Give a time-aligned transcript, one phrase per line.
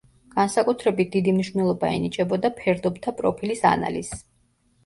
[0.35, 4.27] განსაკუთრებით დიდი მნიშვნელობა ენიჭებოდა ფერდობთა პროფილის ანალიზს.